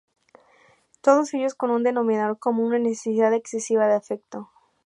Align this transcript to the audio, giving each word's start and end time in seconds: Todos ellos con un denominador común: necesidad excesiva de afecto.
Todos 1.01 1.31
ellos 1.35 1.53
con 1.53 1.69
un 1.69 1.83
denominador 1.83 2.39
común: 2.39 2.71
necesidad 2.81 3.35
excesiva 3.35 3.85
de 3.85 3.93
afecto. 3.93 4.49